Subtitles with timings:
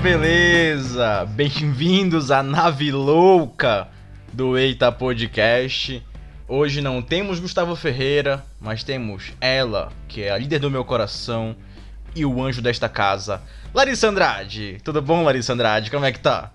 [0.00, 1.26] beleza?
[1.26, 3.86] Bem-vindos à nave louca
[4.32, 6.02] do Eita Podcast.
[6.48, 11.54] Hoje não temos Gustavo Ferreira, mas temos ela, que é a líder do meu coração
[12.16, 13.42] e o anjo desta casa,
[13.74, 14.78] Larissa Andrade.
[14.82, 15.90] Tudo bom, Larissa Andrade?
[15.90, 16.50] Como é que tá?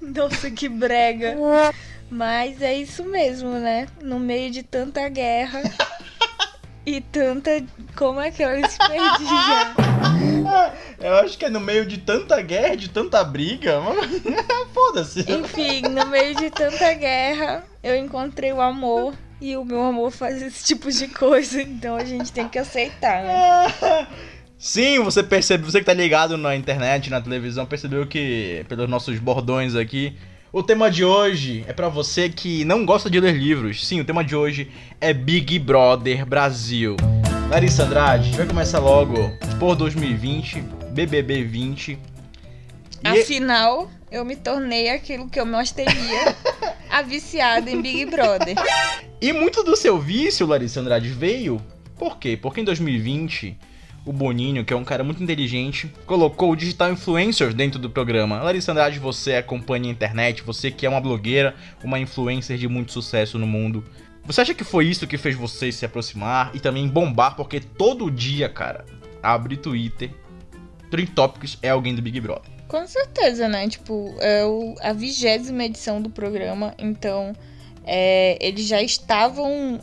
[0.00, 1.36] Nossa, que brega.
[2.10, 3.86] Mas é isso mesmo, né?
[4.02, 5.62] No meio de tanta guerra
[6.88, 7.62] e tanta.
[7.94, 9.74] Como é que eu perdi já?
[10.98, 13.80] Eu acho que é no meio de tanta guerra, de tanta briga.
[14.72, 15.20] Foda-se.
[15.30, 19.14] Enfim, no meio de tanta guerra, eu encontrei o amor.
[19.40, 23.22] E o meu amor faz esse tipo de coisa, então a gente tem que aceitar,
[23.22, 24.06] né?
[24.58, 29.16] Sim, você percebe, você que tá ligado na internet, na televisão, percebeu que, pelos nossos
[29.20, 30.16] bordões aqui,
[30.58, 33.86] o tema de hoje é para você que não gosta de ler livros.
[33.86, 34.68] Sim, o tema de hoje
[35.00, 36.96] é Big Brother Brasil.
[37.48, 39.14] Larissa Andrade, vai começar logo
[39.60, 41.92] por 2020, BBB 20.
[41.92, 43.08] E...
[43.08, 46.36] Afinal, eu me tornei aquilo que eu mais temia,
[46.90, 48.56] a viciada em Big Brother.
[49.22, 51.62] E muito do seu vício, Larissa Andrade, veio
[51.96, 52.36] por quê?
[52.36, 53.56] Porque em 2020
[54.08, 58.42] o Boninho, que é um cara muito inteligente, colocou o digital influencer dentro do programa.
[58.42, 62.90] Larissa Andrade, você acompanha a internet, você que é uma blogueira, uma influencer de muito
[62.90, 63.84] sucesso no mundo.
[64.24, 67.36] Você acha que foi isso que fez você se aproximar e também bombar?
[67.36, 68.86] Porque todo dia, cara,
[69.22, 70.10] abre Twitter,
[70.90, 72.50] Trend Topics é alguém do Big Brother.
[72.66, 73.68] Com certeza, né?
[73.68, 74.42] Tipo, é
[74.88, 77.34] a vigésima edição do programa, então
[77.84, 79.80] é, eles já estavam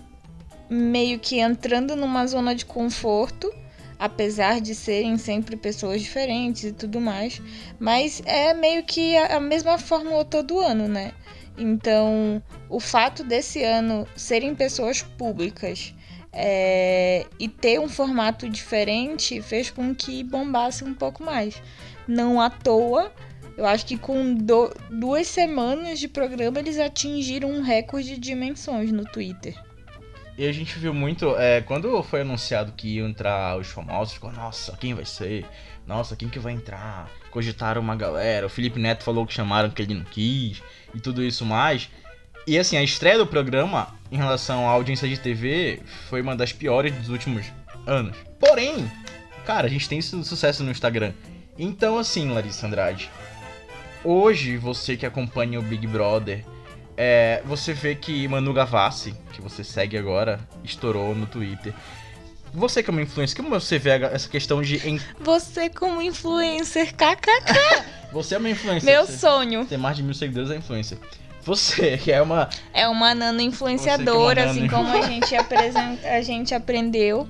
[0.67, 3.53] meio que entrando numa zona de conforto
[3.99, 7.41] apesar de serem sempre pessoas diferentes e tudo mais,
[7.79, 11.13] mas é meio que a, mesma fórmula todo ano, né?
[11.57, 15.93] Então, o fato desse ano serem pessoas públicas
[16.33, 21.61] é, e ter um formato diferente fez com que bombasse um pouco mais.
[22.05, 23.11] Não à toa,
[23.57, 28.91] eu acho que com do, duas semanas de programa eles atingiram um recorde de dimensões
[28.91, 29.55] no Twitter.
[30.37, 34.33] E a gente viu muito, é, quando foi anunciado que iam entrar os famosos, ficou,
[34.33, 35.45] nossa, quem vai ser?
[35.87, 37.09] Nossa, quem que vai entrar?
[37.31, 40.61] Cogitaram uma galera, o Felipe Neto falou que chamaram que ele não quis,
[40.93, 41.89] e tudo isso mais.
[42.45, 46.51] E assim, a estreia do programa, em relação à audiência de TV, foi uma das
[46.51, 47.45] piores dos últimos
[47.87, 48.17] anos.
[48.37, 48.91] Porém,
[49.45, 51.13] cara, a gente tem sucesso no Instagram.
[51.57, 53.09] Então assim, Larissa Andrade,
[54.03, 56.43] hoje você que acompanha o Big Brother,
[56.97, 61.73] é, você vê que Manu Gavassi, que você segue agora, estourou no Twitter.
[62.53, 64.79] Você como influencer, como você vê essa questão de...
[65.19, 67.83] Você como influencer, kkk!
[68.13, 68.89] você é uma influencer.
[68.89, 69.65] Meu sonho.
[69.65, 70.97] Tem mais de mil seguidores é influencer.
[71.43, 72.49] Você, que é uma...
[72.73, 74.65] É uma nano influenciadora, é uma nano...
[74.65, 77.27] assim como a gente, apresenta, a gente aprendeu.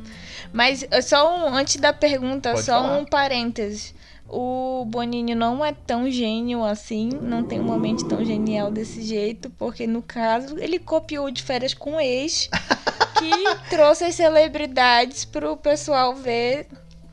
[0.54, 2.98] Mas só um, antes da pergunta, Pode só falar.
[3.00, 3.96] um parênteses.
[4.28, 9.50] O Boninho não é tão gênio assim, não tem uma mente tão genial desse jeito,
[9.52, 12.50] porque no caso ele copiou de férias com ex,
[13.20, 16.68] que trouxe as celebridades pro pessoal ver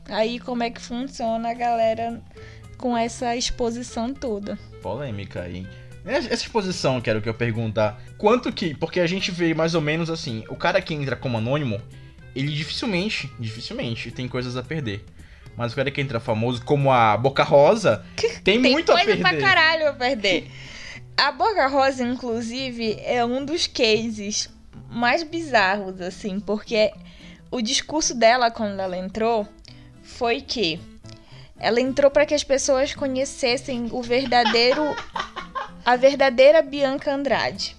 [0.09, 2.21] aí como é que funciona a galera
[2.77, 4.57] com essa exposição toda.
[4.81, 5.67] Polêmica aí.
[6.05, 8.01] Essa exposição, quero que eu perguntar.
[8.17, 8.75] Quanto que.
[8.75, 11.81] Porque a gente vê mais ou menos assim: o cara que entra como anônimo,
[12.35, 15.05] ele dificilmente, dificilmente tem coisas a perder.
[15.55, 18.03] Mas o cara que entra famoso, como a Boca Rosa,
[18.43, 19.13] tem, tem muito a perder.
[19.13, 20.51] Tem coisa pra caralho a perder.
[21.15, 24.49] A Boca Rosa, inclusive, é um dos cases
[24.89, 26.91] mais bizarros, assim, porque
[27.51, 29.47] o discurso dela quando ela entrou
[30.01, 30.79] foi que
[31.59, 34.95] ela entrou para que as pessoas conhecessem o verdadeiro
[35.85, 37.75] a verdadeira Bianca Andrade.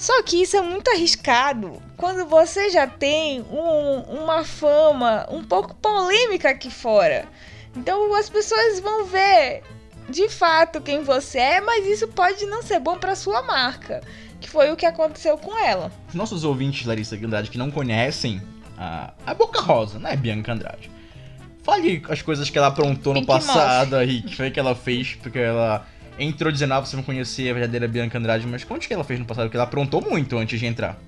[0.00, 5.74] Só que isso é muito arriscado quando você já tem um, uma fama um pouco
[5.74, 7.28] polêmica aqui fora.
[7.76, 9.62] Então as pessoas vão ver
[10.08, 14.00] de fato quem você é, mas isso pode não ser bom para sua marca,
[14.40, 15.92] que foi o que aconteceu com ela.
[16.08, 18.40] Os nossos ouvintes, Larissa Andrade, que não conhecem
[18.78, 20.90] a, a Boca Rosa, né, Bianca Andrade.
[21.62, 25.14] Fale as coisas que ela aprontou Pink no passado aí, que foi que ela fez,
[25.16, 25.86] porque ela
[26.20, 29.04] entrou dizendo, ah, você não conhecia a verdadeira Bianca Andrade, mas conte o que ela
[29.04, 30.98] fez no passado, porque ela aprontou muito antes de entrar.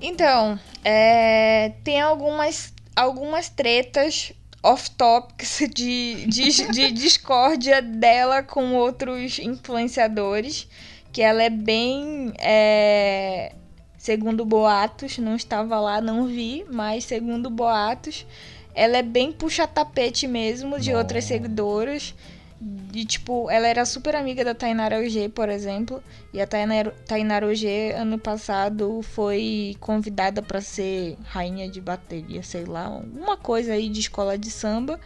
[0.00, 10.68] Então, é, tem algumas, algumas tretas off-topics de, de, de discórdia dela com outros influenciadores,
[11.12, 12.32] que ela é bem...
[12.38, 13.52] É,
[13.96, 18.26] segundo boatos, não estava lá, não vi, mas segundo boatos,
[18.74, 22.14] ela é bem puxa-tapete mesmo de outras seguidoras.
[22.60, 26.02] De tipo, ela era super amiga da Tainara OG, por exemplo.
[26.32, 32.64] E a Tainara, Tainara OG, ano passado, foi convidada para ser rainha de bateria, sei
[32.64, 34.98] lá, uma coisa aí de escola de samba.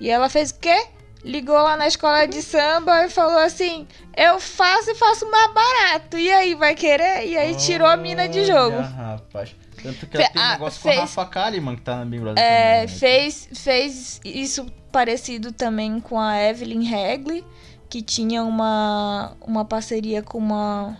[0.00, 0.86] E ela fez o quê?
[1.24, 6.18] ligou lá na escola de samba e falou assim: Eu faço e faço mais barato.
[6.18, 7.26] E aí, vai querer?
[7.26, 8.76] E aí tirou a mina de jogo.
[8.76, 9.56] Olha, rapaz.
[9.84, 11.96] Tanto que ela Fe- tem um ah, negócio fez- com a Rafa Kalimann, que tá
[11.98, 12.98] na Big Brother É, também, né?
[12.98, 17.44] fez, fez isso parecido também com a Evelyn Hagley,
[17.88, 20.96] que tinha uma, uma parceria com uma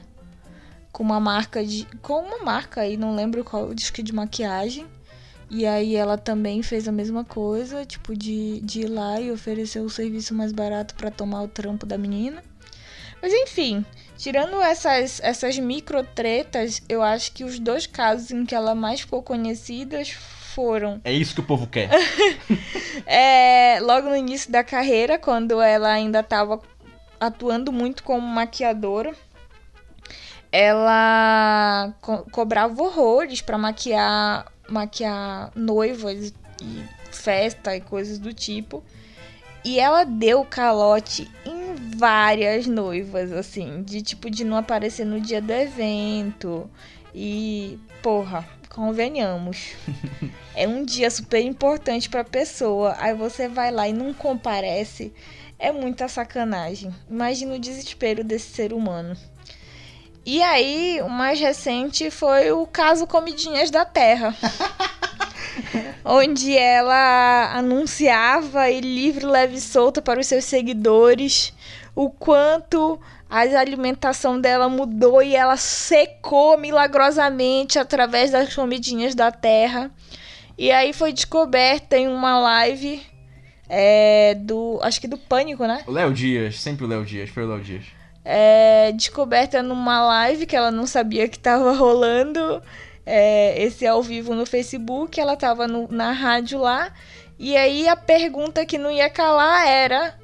[0.93, 4.87] com uma marca de com uma marca aí, não lembro qual, acho que de maquiagem.
[5.51, 9.81] E aí ela também fez a mesma coisa, tipo de, de ir lá e oferecer
[9.81, 12.43] o serviço mais barato pra tomar o trampo da menina.
[13.21, 13.85] Mas enfim,
[14.17, 19.01] tirando essas, essas micro tretas, eu acho que os dois casos em que ela mais
[19.01, 20.03] ficou conhecida
[20.55, 21.91] foram É isso que o povo quer.
[23.07, 26.61] é, logo no início da carreira, quando ela ainda estava
[27.21, 29.13] atuando muito como maquiadora,
[30.53, 36.33] ela co- cobrava horrores para maquiar, maquiar noivas
[36.63, 38.83] e festa e coisas do tipo.
[39.65, 41.64] E ela deu calote em
[41.97, 46.71] várias noivas, assim, de tipo de não aparecer no dia do evento.
[47.15, 49.73] E, porra, convenhamos.
[50.57, 52.95] É um dia super importante pra pessoa.
[53.01, 55.13] Aí você vai lá e não comparece.
[55.59, 56.95] É muita sacanagem.
[57.11, 59.17] Imagina o desespero desse ser humano.
[60.25, 64.33] E aí, o mais recente foi o caso Comidinhas da Terra.
[66.05, 71.53] onde ela anunciava e livre, leve e solta para os seus seguidores
[71.95, 79.91] o quanto a alimentação dela mudou e ela secou milagrosamente através das comidinhas da terra.
[80.57, 83.03] E aí foi descoberta em uma live
[83.69, 84.79] é, do.
[84.83, 85.83] Acho que do Pânico, né?
[85.87, 87.85] O Léo Dias, sempre o Léo Dias, foi o Léo Dias.
[88.25, 92.63] É, descoberta numa live que ela não sabia que estava rolando.
[93.07, 95.21] É, esse ao vivo no Facebook.
[95.21, 96.93] Ela tava no- na rádio lá.
[97.39, 100.19] E aí a pergunta que não ia calar era.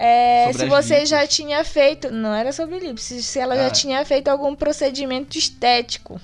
[0.00, 2.08] é, se você já tinha feito.
[2.12, 3.64] Não era sobre lips, se- se ela Ah.
[3.64, 6.20] já tinha feito algum procedimento estético.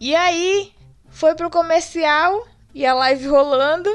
[0.00, 0.72] E aí
[1.10, 3.88] foi pro comercial e a live rolando.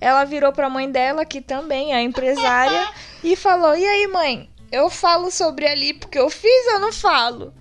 [0.00, 2.88] Ela virou pra mãe dela, que também é empresária,
[3.22, 7.54] e falou: E aí, mãe, eu falo sobre ali porque eu fiz ou não falo?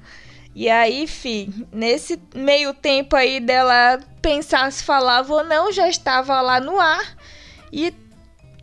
[0.55, 6.39] E aí, fi, nesse meio tempo aí dela pensar se falava ou não, já estava
[6.41, 7.15] lá no ar
[7.71, 7.93] e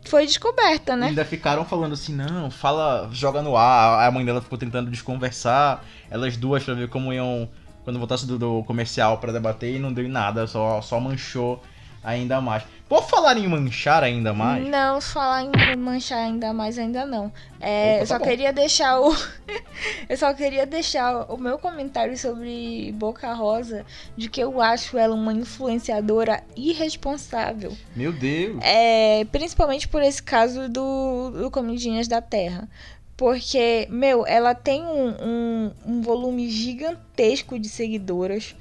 [0.05, 1.07] foi descoberta, né?
[1.07, 4.07] Ainda ficaram falando assim, não, fala, joga no ar.
[4.07, 5.83] A mãe dela ficou tentando desconversar.
[6.09, 7.47] Elas duas pra ver como iam.
[7.83, 11.61] Quando voltasse do, do comercial pra debater e não deu em nada, só, só manchou
[12.03, 12.63] ainda mais.
[12.89, 17.31] Por falar em manchar ainda mais, Não, falar em manchar ainda mais ainda não.
[17.59, 19.15] É, Opa, eu só tá queria deixar o.
[20.09, 23.85] eu só queria deixar o meu comentário sobre Boca Rosa
[24.17, 27.77] de que eu acho ela uma influenciadora irresponsável.
[27.95, 28.57] meu Deus.
[28.61, 32.67] É, principalmente por esse caso do, do Comidinhas da Terra.
[33.15, 38.55] Porque, meu, ela tem um, um, um volume gigantesco de seguidoras.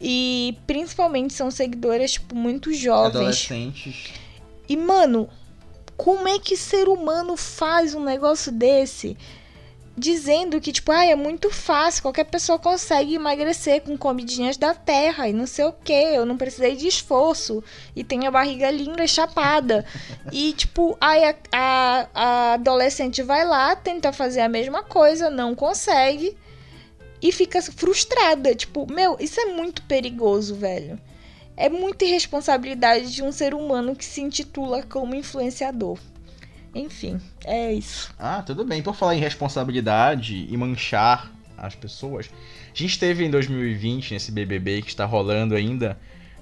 [0.00, 3.16] E principalmente são seguidoras, tipo, muito jovens.
[3.16, 4.12] Adolescentes.
[4.68, 5.28] E, mano,
[5.96, 9.16] como é que ser humano faz um negócio desse?
[9.98, 15.26] Dizendo que, tipo, ah, é muito fácil, qualquer pessoa consegue emagrecer com comidinhas da terra
[15.26, 19.02] e não sei o que, eu não precisei de esforço e tenho a barriga linda
[19.02, 19.86] e chapada.
[20.30, 25.54] E, tipo, aí a, a, a adolescente vai lá, tenta fazer a mesma coisa, não
[25.54, 26.36] consegue
[27.22, 28.54] e fica frustrada.
[28.54, 30.98] Tipo, meu, isso é muito perigoso, velho.
[31.56, 35.98] É muita irresponsabilidade de um ser humano que se intitula como influenciador.
[36.74, 38.12] Enfim, é isso.
[38.18, 38.82] Ah, tudo bem.
[38.82, 44.82] Por falar em responsabilidade e manchar as pessoas, a gente teve em 2020, nesse BBB
[44.82, 45.98] que está rolando ainda,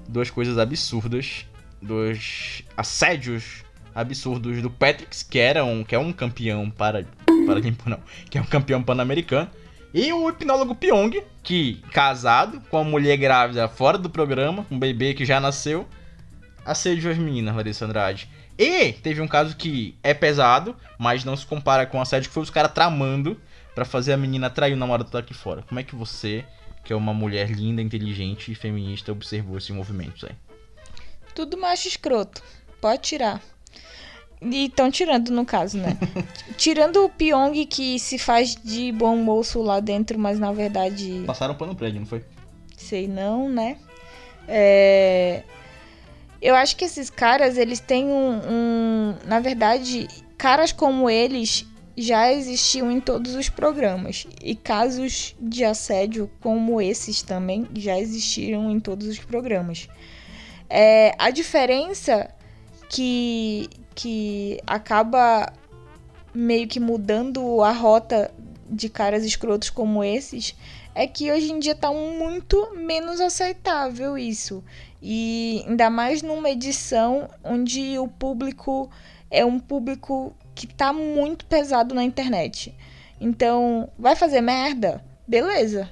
[0.09, 1.47] duas coisas absurdas,
[1.81, 3.62] dois assédios
[3.95, 7.07] absurdos do Patrick, que era um, que é um campeão para
[7.47, 9.49] paralimpo não, que é um campeão pan-americano,
[9.95, 15.15] e o hipnólogo Pyong, que casado com uma mulher grávida fora do programa, um bebê
[15.15, 15.87] que já nasceu,
[16.67, 18.29] assediou as meninas, Larissa Andrade.
[18.59, 22.35] E teve um caso que é pesado, mas não se compara com o assédio, que
[22.35, 23.41] foi os caras tramando
[23.73, 25.63] pra fazer a menina trair o namorado tá aqui fora.
[25.63, 26.45] Como é que você,
[26.85, 30.35] que é uma mulher linda, inteligente e feminista, observou esse movimento aí?
[31.37, 32.43] Tudo macho escroto.
[32.81, 33.41] Pode tirar.
[34.43, 35.97] E estão tirando, no caso, né?
[36.57, 41.55] Tirando o Pyong que se faz de bom moço lá dentro, mas na verdade, Passaram
[41.55, 42.23] pano pra ele, não foi?
[42.76, 43.76] sei não, né?
[44.47, 45.43] É...
[46.41, 49.14] Eu acho que esses caras, eles têm um, um.
[49.25, 54.26] Na verdade, caras como eles já existiam em todos os programas.
[54.43, 59.88] E casos de assédio como esses também já existiram em todos os programas.
[60.69, 62.29] É, a diferença
[62.95, 65.53] que, que acaba
[66.33, 68.33] meio que mudando a rota
[68.71, 70.55] de caras escrotos como esses,
[70.95, 74.63] é que hoje em dia tá muito menos aceitável isso.
[75.03, 78.89] E ainda mais numa edição onde o público
[79.29, 82.73] é um público que tá muito pesado na internet.
[83.21, 85.05] Então, vai fazer merda?
[85.27, 85.91] Beleza.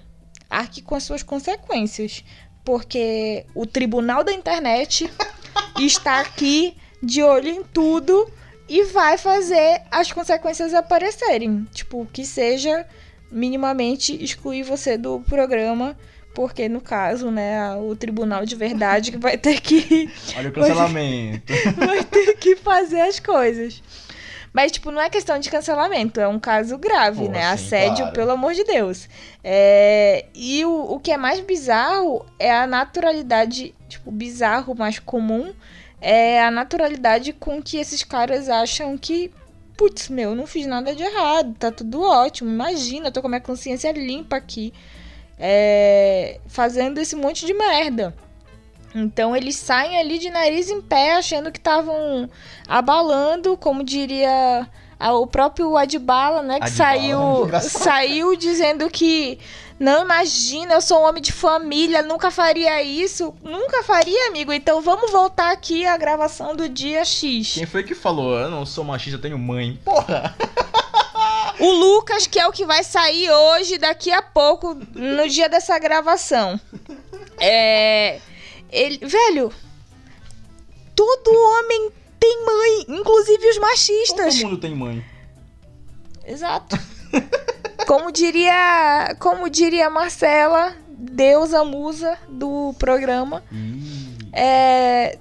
[0.48, 2.24] Arque com as suas consequências.
[2.64, 5.12] Porque o tribunal da internet
[5.76, 8.30] está aqui de olho em tudo
[8.68, 11.66] e vai fazer as consequências aparecerem.
[11.72, 12.86] Tipo, que seja
[13.30, 15.96] minimamente excluir você do programa,
[16.34, 20.10] porque no caso, né, o tribunal de verdade vai ter que.
[20.36, 21.52] Olha o cancelamento.
[21.76, 23.82] vai ter que fazer as coisas.
[24.52, 27.46] Mas, tipo, não é questão de cancelamento, é um caso grave, Pô, né?
[27.46, 28.12] Assédio, claro.
[28.12, 29.08] pelo amor de Deus.
[29.42, 30.26] É...
[30.34, 35.54] E o, o que é mais bizarro é a naturalidade, tipo, bizarro, mais comum,
[36.02, 39.32] é a naturalidade com que esses caras acham que,
[39.76, 42.50] putz, meu, não fiz nada de errado, tá tudo ótimo.
[42.50, 44.74] Imagina, eu tô com a minha consciência limpa aqui,
[45.38, 48.12] é, fazendo esse monte de merda.
[48.92, 52.28] Então eles saem ali de nariz em pé, achando que estavam
[52.66, 54.68] abalando, como diria
[55.00, 56.58] o próprio Adbala, né?
[56.58, 59.38] Que Adbala, saiu, é saiu dizendo que
[59.82, 63.34] não, imagina, eu sou um homem de família, nunca faria isso.
[63.42, 64.52] Nunca faria, amigo.
[64.52, 67.54] Então vamos voltar aqui à gravação do dia X.
[67.54, 68.38] Quem foi que falou?
[68.38, 69.80] Eu não sou machista, eu tenho mãe.
[69.84, 70.36] Porra!
[71.58, 75.76] O Lucas, que é o que vai sair hoje, daqui a pouco, no dia dessa
[75.80, 76.60] gravação.
[77.40, 78.20] É.
[78.70, 78.98] Ele.
[78.98, 79.52] Velho.
[80.94, 84.34] Todo homem tem mãe, inclusive os machistas.
[84.36, 85.04] Todo mundo tem mãe.
[86.24, 86.78] Exato.
[87.86, 93.42] Como diria, como diria Marcela, deusa musa do programa.
[93.52, 93.80] Hum.
[94.32, 95.18] É,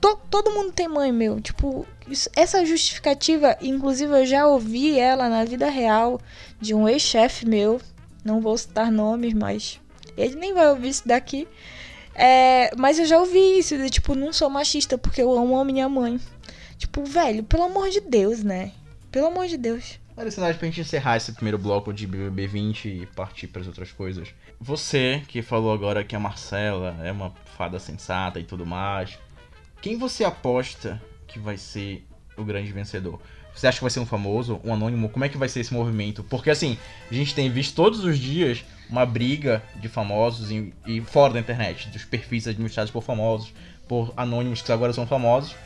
[0.00, 1.40] to, todo mundo tem mãe, meu.
[1.40, 6.20] Tipo, isso, essa justificativa, inclusive eu já ouvi ela na vida real
[6.60, 7.80] de um ex-chefe meu.
[8.24, 9.80] Não vou citar nomes, mas
[10.16, 11.48] ele nem vai ouvir isso daqui.
[12.14, 15.64] É, mas eu já ouvi isso, de tipo, não sou machista porque eu amo a
[15.64, 16.20] minha mãe.
[16.76, 18.72] Tipo, velho, pelo amor de Deus, né?
[19.10, 19.98] Pelo amor de Deus.
[20.14, 23.66] Olha, sinais pra gente encerrar esse primeiro bloco de BBB 20 e partir para as
[23.66, 24.28] outras coisas.
[24.60, 29.18] Você que falou agora que a Marcela é uma fada sensata e tudo mais,
[29.80, 33.22] quem você aposta que vai ser o grande vencedor?
[33.54, 35.08] Você acha que vai ser um famoso, um anônimo?
[35.08, 36.22] Como é que vai ser esse movimento?
[36.24, 36.76] Porque assim,
[37.10, 41.40] a gente tem visto todos os dias uma briga de famosos e, e fora da
[41.40, 43.54] internet, dos perfis administrados por famosos,
[43.88, 45.56] por anônimos que agora são famosos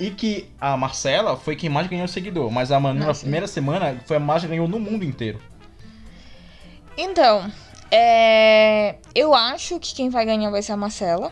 [0.00, 2.50] e que a Marcela foi quem mais ganhou seguidor.
[2.50, 5.38] Mas a Manu, na primeira semana, foi a mais que ganhou no mundo inteiro.
[6.96, 7.52] Então,
[7.90, 8.96] é...
[9.14, 11.30] eu acho que quem vai ganhar vai ser a Marcela.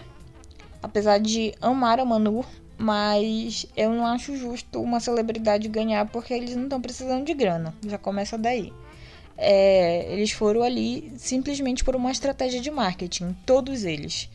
[0.83, 2.45] Apesar de amar a Manu,
[2.77, 7.75] mas eu não acho justo uma celebridade ganhar porque eles não estão precisando de grana.
[7.87, 8.71] Já começa daí.
[9.39, 10.13] É...
[10.13, 14.29] eles foram ali simplesmente por uma estratégia de marketing, todos eles.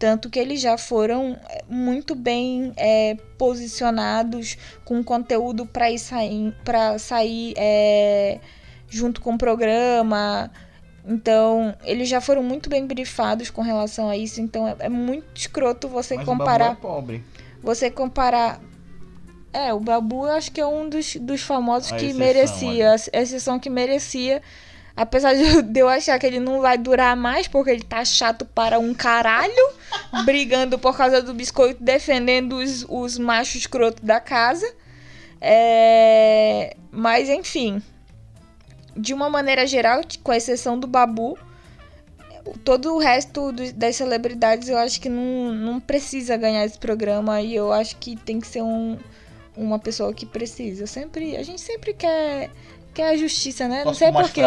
[0.00, 6.98] Tanto que eles já foram é, muito bem é, posicionados com conteúdo para sair, pra
[6.98, 8.40] sair é,
[8.88, 10.50] junto com o programa.
[11.06, 14.40] Então, eles já foram muito bem brifados com relação a isso.
[14.40, 16.70] Então, é, é muito escroto você Mas comparar.
[16.70, 17.24] O Babu é pobre.
[17.62, 18.58] Você comparar.
[19.52, 22.90] É, o Babu eu acho que é um dos, dos famosos a que exceção, merecia.
[22.92, 24.40] A exceção que merecia
[25.00, 25.32] Apesar
[25.64, 28.92] de eu achar que ele não vai durar mais, porque ele tá chato para um
[28.92, 29.72] caralho,
[30.26, 34.70] brigando por causa do biscoito, defendendo os, os machos escroto da casa.
[35.40, 36.76] É...
[36.90, 37.82] Mas, enfim.
[38.94, 41.38] De uma maneira geral, com exceção do Babu,
[42.62, 47.40] todo o resto do, das celebridades eu acho que não, não precisa ganhar esse programa
[47.40, 48.98] e eu acho que tem que ser um,
[49.56, 50.86] uma pessoa que precisa.
[50.86, 52.50] sempre, a gente sempre quer
[53.00, 53.82] que é a justiça, né?
[53.82, 54.42] não sei porquê.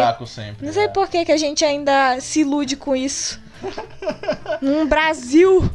[0.60, 0.88] Não sei é.
[0.88, 3.40] por que a gente ainda se ilude com isso.
[4.62, 5.68] Num Brasil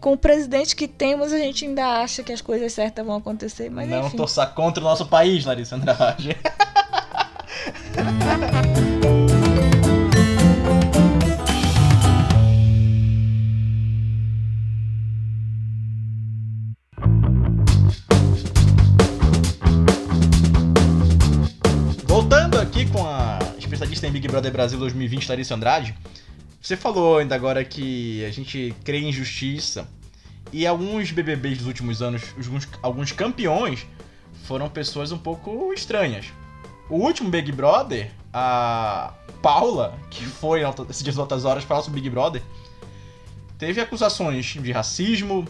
[0.00, 3.68] com o presidente que temos, a gente ainda acha que as coisas certas vão acontecer,
[3.68, 4.16] mas Não enfim.
[4.16, 6.36] torçar contra o nosso país, Larissa Andrade.
[24.06, 25.94] em Big Brother Brasil 2020, Larissa Andrade.
[26.62, 29.86] Você falou ainda agora que a gente crê em justiça.
[30.50, 33.86] E alguns BBBs dos últimos anos, alguns, alguns campeões,
[34.44, 36.32] foram pessoas um pouco estranhas.
[36.88, 42.08] O último Big Brother, a Paula, que foi esses dias outras horas falar sobre Big
[42.08, 42.42] Brother,
[43.58, 45.46] teve acusações de racismo,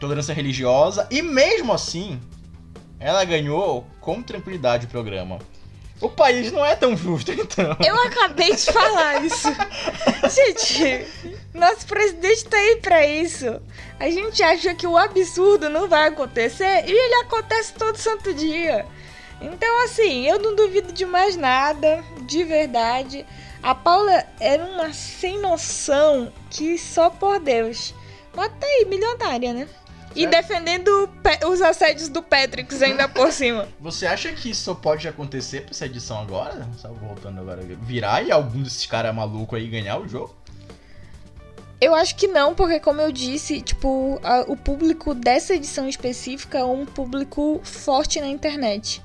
[0.00, 2.18] tolerância religiosa, e mesmo assim,
[2.98, 5.38] ela ganhou com tranquilidade o programa.
[6.00, 7.76] O país não é tão justo, então.
[7.84, 9.48] Eu acabei de falar isso.
[10.28, 11.06] Gente,
[11.54, 13.60] nosso presidente tá aí pra isso.
[13.98, 18.84] A gente acha que o absurdo não vai acontecer e ele acontece todo santo dia.
[19.40, 23.26] Então, assim, eu não duvido de mais nada, de verdade.
[23.62, 27.94] A Paula era uma sem noção que só por Deus.
[28.34, 29.68] Mas tá aí, milionária, né?
[30.16, 30.28] E É.
[30.28, 31.08] defendendo
[31.48, 33.68] os assédios do Patrix ainda por cima.
[33.80, 36.66] Você acha que isso pode acontecer pra essa edição agora?
[36.78, 37.62] Só voltando agora.
[37.82, 40.34] Virar e algum desses caras malucos aí ganhar o jogo?
[41.78, 46.58] Eu acho que não, porque como eu disse, tipo, a- o público dessa edição específica
[46.58, 49.02] é um público forte na internet.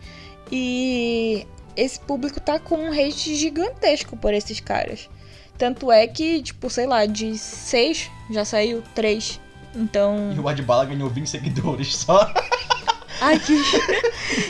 [0.50, 5.10] E esse público tá com um hate gigantesco por esses caras.
[5.58, 9.40] Tanto é que, tipo, sei lá, de seis já saiu três.
[9.76, 10.34] Então.
[10.36, 12.32] E o Adbala ganhou 20 seguidores só.
[13.22, 13.54] Ai, que.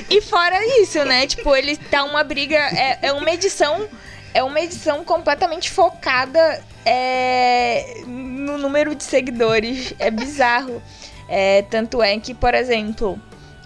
[0.09, 1.27] e fora isso, né?
[1.27, 2.57] Tipo, ele tá uma briga.
[2.57, 3.87] É, é uma edição.
[4.33, 9.93] É uma edição completamente focada é, no número de seguidores.
[9.99, 10.81] É bizarro.
[11.27, 13.19] É, tanto é que, por exemplo,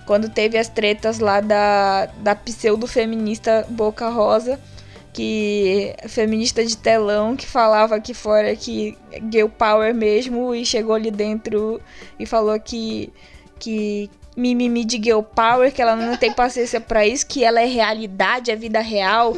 [0.06, 4.60] quando teve as tretas lá da, da pseudo-feminista Boca Rosa,
[5.16, 8.98] que feminista de telão que falava aqui fora que
[9.32, 11.80] girl power mesmo e chegou ali dentro
[12.20, 13.14] e falou que
[13.58, 17.66] que mimimi de girl power, que ela não tem paciência pra isso, que ela é
[17.66, 19.38] realidade, é vida real.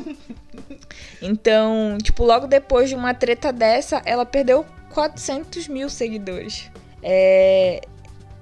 [1.22, 6.69] Então, tipo, logo depois de uma treta dessa, ela perdeu 400 mil seguidores.
[7.01, 7.81] É...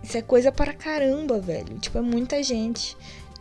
[0.04, 1.80] Isso é coisa para caramba, velho.
[1.80, 2.96] Tipo, é muita gente.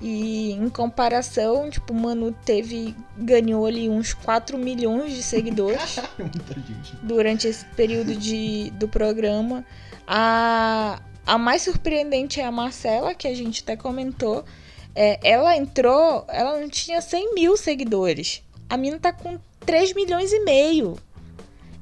[0.06, 2.94] E em comparação, tipo, o Manu teve.
[3.16, 6.94] ganhou ali uns 4 milhões de seguidores Muita gente.
[7.02, 9.64] durante esse período de, do programa.
[10.06, 14.44] A, a mais surpreendente é a Marcela, que a gente até comentou.
[14.94, 18.42] É, ela entrou, ela não tinha 100 mil seguidores.
[18.68, 20.98] A mina tá com 3 milhões e meio.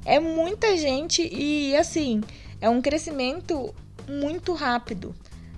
[0.05, 2.21] É muita gente e, assim,
[2.61, 3.75] é um crescimento
[4.07, 5.13] muito rápido.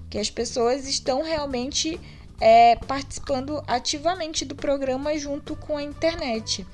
[0.10, 2.00] Que as pessoas estão realmente
[2.40, 6.66] é, participando ativamente do programa junto com a internet.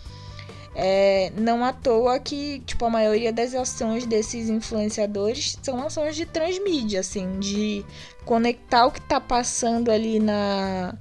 [0.73, 6.25] É, não à toa que, tipo, a maioria das ações desses influenciadores são ações de
[6.25, 7.85] transmídia, assim, de
[8.25, 10.95] conectar o que tá passando ali na,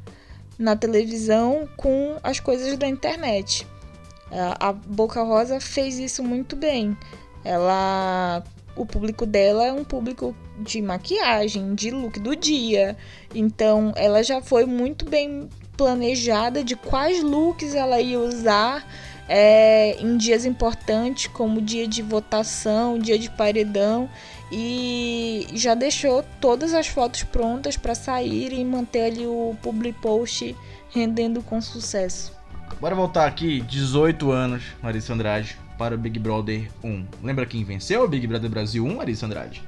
[0.59, 3.66] na televisão com as coisas da internet.
[4.61, 6.96] A Boca Rosa fez isso muito bem.
[7.44, 8.44] Ela.
[8.77, 12.97] O público dela é um público de maquiagem, de look do dia.
[13.35, 18.87] Então ela já foi muito bem planejada de quais looks ela ia usar
[19.29, 24.11] é, em dias importantes, como dia de votação, dia de paredão,
[24.51, 30.57] e já deixou todas as fotos prontas para sair e manter ali o public post
[30.91, 32.33] rendendo com sucesso.
[32.81, 37.07] Bora voltar aqui, 18 anos, Larissa Andrade, para o Big Brother 1.
[37.23, 39.62] Lembra quem venceu o Big Brother Brasil 1, Larissa Andrade?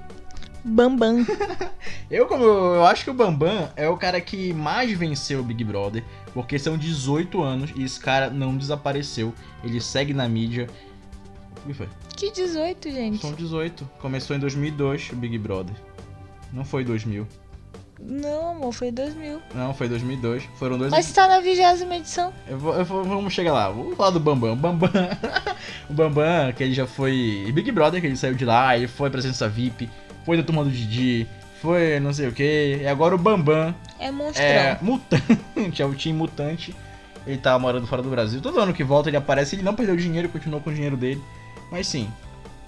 [0.62, 1.24] Bambam.
[2.10, 5.64] Eu, como eu acho que o Bambam é o cara que mais venceu o Big
[5.64, 9.32] Brother, porque são 18 anos e esse cara não desapareceu.
[9.64, 10.68] Ele segue na mídia.
[11.64, 11.88] O que foi?
[12.14, 13.18] Que 18, gente.
[13.18, 13.88] São 18.
[13.98, 15.74] Começou em 2002 o Big Brother.
[16.52, 17.26] Não foi 2000.
[18.04, 19.40] Não, amor, foi 2000.
[19.54, 20.42] Não, foi 2002.
[20.58, 20.90] Foram dois.
[20.90, 22.32] Mas tá na vigésima edição.
[22.48, 23.70] Eu vou, eu vou- vamos chegar lá.
[23.70, 24.52] Vou falar do Bambam.
[24.54, 24.90] O Bambam,
[25.88, 29.08] o Bambam, que ele já foi Big Brother, que ele saiu de lá, ele foi
[29.08, 29.88] presença VIP,
[30.24, 31.28] foi da turma do Didi,
[31.60, 32.78] foi não sei o que.
[32.82, 34.44] E agora o Bambam É monstrão.
[34.44, 36.74] é mutante, é o time mutante.
[37.24, 38.40] Ele tá morando fora do Brasil.
[38.40, 41.22] Todo ano que volta ele aparece, ele não perdeu dinheiro, continuou com o dinheiro dele.
[41.70, 42.10] Mas sim,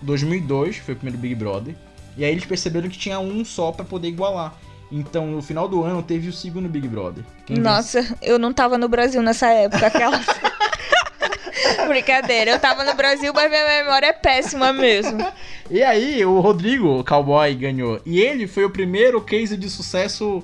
[0.01, 1.75] 2002 foi o primeiro Big Brother.
[2.17, 4.55] E aí eles perceberam que tinha um só pra poder igualar.
[4.91, 7.25] Então no final do ano teve o segundo Big Brother.
[7.47, 10.21] Quem Nossa, eu não tava no Brasil nessa época, aquela.
[11.89, 15.25] Brincadeira, eu tava no Brasil, mas minha memória é péssima mesmo.
[15.71, 18.01] E aí, o Rodrigo, o cowboy, ganhou.
[18.05, 20.43] E ele foi o primeiro case de sucesso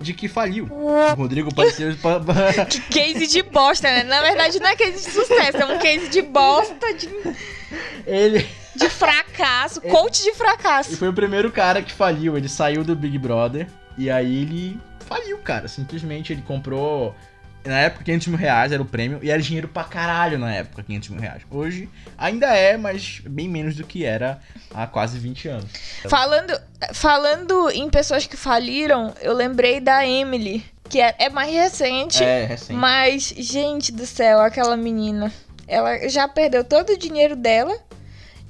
[0.00, 0.66] de que faliu.
[0.70, 1.96] O Rodrigo ser.
[2.68, 4.04] Que case de bosta, né?
[4.04, 7.08] Na verdade, não é case de sucesso, é um case de bosta, de,
[8.06, 10.96] ele, de fracasso, coach de ele fracasso.
[10.96, 12.36] foi o primeiro cara que faliu.
[12.36, 13.68] Ele saiu do Big Brother.
[14.00, 15.68] E aí ele faliu, cara.
[15.68, 17.14] Simplesmente ele comprou.
[17.62, 19.20] Na época, 500 mil reais era o prêmio.
[19.22, 21.42] E era dinheiro pra caralho na época, 500 mil reais.
[21.50, 21.86] Hoje
[22.16, 24.40] ainda é, mas bem menos do que era
[24.72, 25.70] há quase 20 anos.
[26.08, 26.58] Falando,
[26.94, 32.24] falando em pessoas que faliram, eu lembrei da Emily, que é, é mais recente.
[32.24, 32.72] É, recente.
[32.72, 35.30] Mas, gente do céu, aquela menina.
[35.68, 37.78] Ela já perdeu todo o dinheiro dela.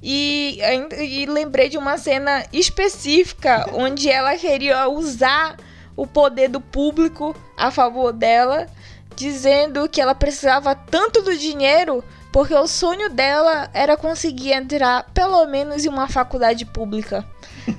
[0.02, 0.58] E,
[0.98, 5.56] e lembrei de uma cena específica onde ela queria usar
[5.94, 8.66] o poder do público a favor dela,
[9.14, 15.44] dizendo que ela precisava tanto do dinheiro porque o sonho dela era conseguir entrar pelo
[15.46, 17.24] menos em uma faculdade pública.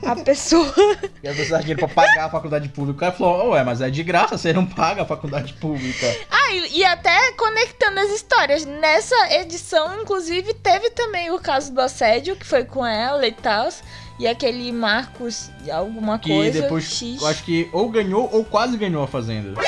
[0.06, 0.74] A pessoa.
[1.24, 3.06] e a pessoa dinheiro pra pagar a faculdade pública.
[3.06, 6.06] Ela falou, ué, mas é de graça, você não paga a faculdade pública.
[6.30, 8.66] Ah, e, e até conectando as histórias.
[8.66, 13.70] Nessa edição, inclusive, teve também o caso do assédio, que foi com ela e tal.
[14.20, 16.52] E aquele Marcos, alguma que coisa.
[16.52, 17.22] Que depois, X.
[17.22, 19.60] eu acho que ou ganhou ou quase ganhou a Fazenda.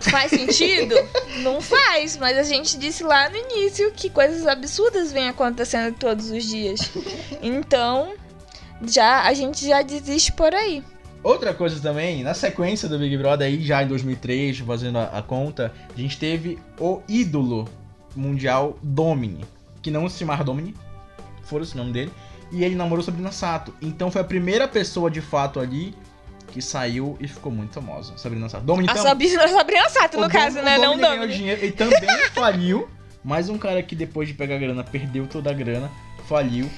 [0.00, 0.94] Faz sentido?
[1.42, 6.30] não faz, mas a gente disse lá no início que coisas absurdas vêm acontecendo todos
[6.30, 6.80] os dias.
[7.42, 8.14] Então,
[8.82, 10.82] já a gente já desiste por aí.
[11.22, 15.22] Outra coisa também, na sequência do Big Brother aí, já em 2003, fazendo a, a
[15.22, 17.68] conta, a gente teve o ídolo
[18.14, 19.44] mundial Domini,
[19.82, 20.74] que não se chamava Domini,
[21.42, 22.12] foda-se o nome dele,
[22.52, 23.74] e ele namorou Sabrina Sato.
[23.82, 25.94] Então foi a primeira pessoa de fato ali
[26.52, 28.12] que saiu e ficou muito famosa.
[28.16, 28.64] Sabrina Sato.
[28.64, 30.78] Domini A tam- Sabrina, Sabrina Sato, no o caso, Dom- né?
[30.78, 32.00] Não Domini dinheiro, ele também
[32.34, 32.88] faliu,
[33.24, 35.90] mas um cara que depois de pegar a grana perdeu toda a grana,
[36.28, 36.68] faliu.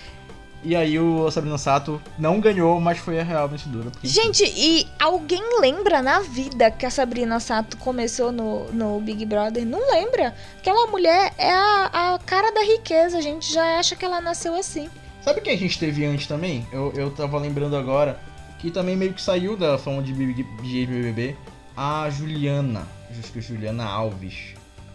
[0.62, 3.90] E aí o Sabrina Sato não ganhou, mas foi a real vencedora.
[3.90, 9.24] porque- Gente, e alguém lembra na vida que a Sabrina Sato começou no, no Big
[9.24, 9.64] Brother?
[9.64, 10.34] Não lembra?
[10.58, 14.54] Aquela mulher é a, a cara da riqueza, a gente já acha que ela nasceu
[14.54, 14.90] assim.
[15.22, 16.66] Sabe quem a gente teve antes também?
[16.70, 18.20] Eu, eu tava lembrando agora,
[18.60, 21.36] que também meio que saiu da fama de, BBB,
[21.76, 22.86] a Juliana.
[23.10, 24.54] Acho que é Juliana Alves.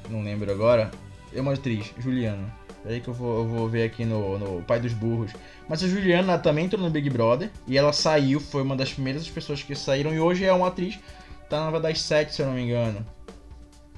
[0.10, 0.92] Não lembro agora.
[1.34, 2.54] É uma atriz, Juliana.
[2.84, 5.32] Peraí que eu vou, eu vou ver aqui no, no Pai dos Burros.
[5.68, 7.50] Mas a Juliana também entrou no Big Brother.
[7.68, 10.14] E ela saiu, foi uma das primeiras pessoas que saíram.
[10.14, 11.00] E hoje é uma atriz.
[11.50, 13.04] Tá na nova das sete, se eu não me engano.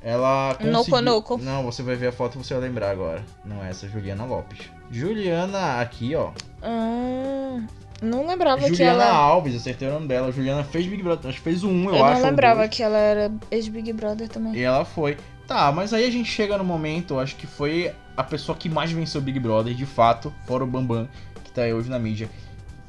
[0.02, 0.72] Ela conseguiu...
[0.72, 1.38] Noco, noco.
[1.38, 3.26] Não, você vai ver a foto e você vai lembrar agora.
[3.44, 4.70] Não é essa, Juliana Lopes.
[4.90, 6.32] Juliana aqui, ó.
[6.62, 7.60] Ah,
[8.02, 9.14] não lembrava que Juliana ela.
[9.14, 10.32] Alves, acertei o nome dela.
[10.32, 12.14] Juliana fez Big Brother, acho que fez o 1, eu, Eu, acho.
[12.14, 14.56] não ou lembrava que ela era ex-Big Brother também.
[14.56, 15.18] E ela foi.
[15.48, 18.92] Tá, mas aí a gente chega no momento, acho que foi a pessoa que mais
[18.92, 21.08] venceu Big Brother, de fato, fora o Bambam,
[21.44, 22.30] que tá aí hoje na mídia.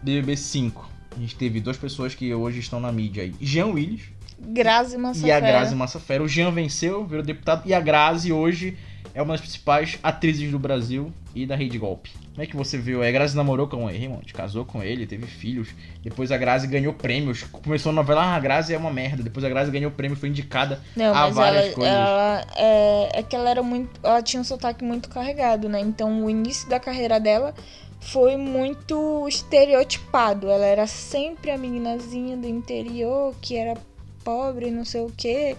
[0.02, 0.90] BBB 5.
[1.16, 3.34] A gente teve duas pessoas que hoje estão na mídia aí.
[3.40, 4.02] Jean Willis
[4.40, 5.40] Grazi e a Massafera.
[5.40, 6.22] Grazi Massafera.
[6.22, 8.76] O Jean venceu, virou deputado, e a Grazi hoje
[9.18, 12.12] é uma das principais atrizes do Brasil e da Rede Golpe.
[12.30, 13.02] Como é que você viu?
[13.02, 15.70] A Grazi namorou com o Raymond, casou com ele, teve filhos.
[16.04, 17.42] Depois a Grazi ganhou prêmios.
[17.42, 19.20] Começou a novela, ah, a Grazi é uma merda.
[19.20, 21.92] Depois a Grazi ganhou prêmio, foi indicada Não, mas várias ela, coisas.
[21.92, 23.90] ela é, é que ela era muito.
[24.04, 25.80] Ela tinha um sotaque muito carregado, né?
[25.80, 27.52] Então o início da carreira dela
[27.98, 30.48] foi muito estereotipado.
[30.48, 33.76] Ela era sempre a meninazinha do interior que era
[34.22, 35.56] pobre, não sei o quê.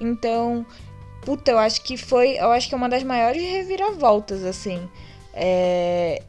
[0.00, 0.64] Então,
[1.22, 2.36] puta, eu acho que foi.
[2.38, 4.88] Eu acho que é uma das maiores reviravoltas, assim.
[5.34, 6.22] é,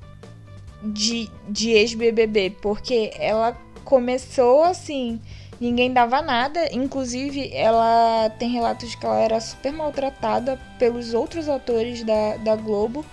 [0.82, 5.20] de, de ex-BBB, porque ela começou assim,
[5.60, 11.48] ninguém dava nada, inclusive ela tem relatos de que ela era super maltratada pelos outros
[11.48, 13.06] atores da, da Globo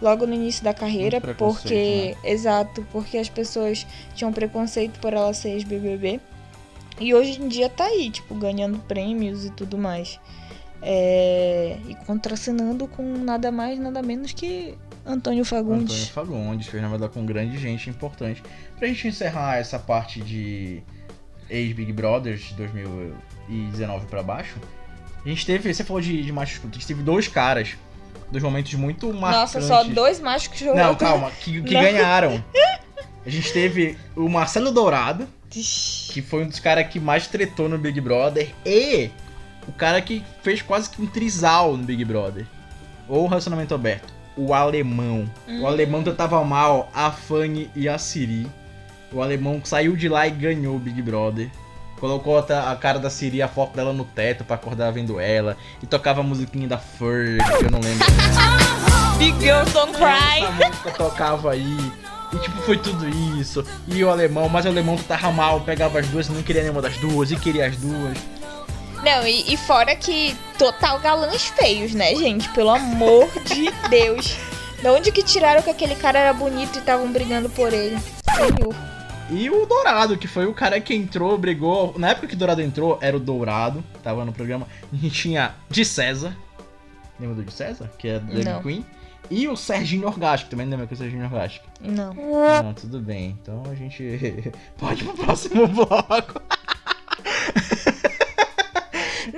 [0.00, 5.50] logo no início da carreira, porque exato, porque as pessoas tinham preconceito por ela ser
[5.50, 6.20] ex-BBB.
[7.00, 10.18] E hoje em dia tá aí, tipo, ganhando prêmios e tudo mais.
[10.80, 16.08] É, e contracenando com nada mais, nada menos que Antônio Antônio Fagundes.
[16.08, 18.42] Fagundes, fez novela com grande gente importante.
[18.78, 20.82] Pra gente encerrar essa parte de
[21.48, 24.56] ex-Big Brothers de 2019 pra baixo,
[25.24, 27.76] a gente teve, você falou de, de macho escroto, a gente teve dois caras,
[28.30, 29.54] dois momentos muito marcantes.
[29.54, 31.80] Nossa, só dois machos que Não, calma, que, que Não.
[31.80, 32.44] ganharam.
[33.26, 37.76] A gente teve o Marcelo Dourado, que foi um dos caras que mais tretou no
[37.76, 39.10] Big Brother, e
[39.68, 42.46] o cara que fez quase que um trisal no Big Brother.
[43.06, 44.12] Ou relacionamento aberto.
[44.36, 45.28] O alemão.
[45.46, 45.62] Hum.
[45.62, 48.48] O alemão tratava mal a Fanny e a Siri.
[49.12, 51.50] O alemão saiu de lá e ganhou o Big Brother.
[52.00, 55.56] Colocou a cara da Siri, a foto dela no teto pra acordar vendo ela.
[55.82, 58.06] E tocava a musiquinha da Ferg, que eu não lembro.
[59.18, 60.44] Big Girls Don't Cry.
[60.44, 61.92] Essa música tocava aí.
[62.32, 63.08] E tipo, foi tudo
[63.40, 63.64] isso.
[63.88, 66.96] E o alemão, mas o alemão tava mal, pegava as duas não queria nenhuma das
[66.98, 68.16] duas, e queria as duas.
[69.02, 72.48] Não, e, e fora que total galãs feios, né, gente?
[72.50, 74.36] Pelo amor de Deus.
[74.80, 77.98] De onde que tiraram que aquele cara era bonito e estavam brigando por ele?
[78.36, 78.74] Senhor.
[79.30, 81.94] E o Dourado, que foi o cara que entrou, brigou.
[81.98, 84.66] Na época que o Dourado entrou, era o Dourado, tava no programa.
[84.92, 86.36] A gente tinha de César.
[87.20, 87.90] Lembra do de César?
[87.98, 88.62] Que é Drag Não.
[88.62, 88.86] Queen.
[89.30, 91.66] E o Serginho Orgástico, também lembra que é o Serginho Orgástico.
[91.80, 92.14] Não.
[92.14, 93.36] Não, tudo bem.
[93.42, 96.40] Então a gente pode pro próximo bloco.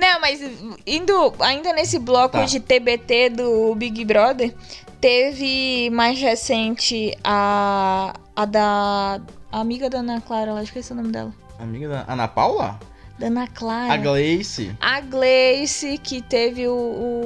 [0.01, 0.41] Não, mas
[0.85, 2.45] indo ainda nesse bloco Tá.
[2.45, 4.51] de TBT do Big Brother,
[4.99, 11.11] teve mais recente a, a da a amiga da Ana Clara, lá esqueci o nome
[11.11, 11.31] dela.
[11.59, 12.79] Amiga da Ana Paula?
[13.19, 13.93] Da Ana Clara.
[13.93, 14.75] A Gleice.
[14.79, 16.73] A Gleice, que teve o,